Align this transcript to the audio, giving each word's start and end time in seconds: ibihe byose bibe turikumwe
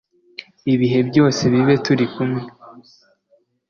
ibihe 0.73 0.99
byose 1.09 1.41
bibe 1.53 1.75
turikumwe 1.85 2.41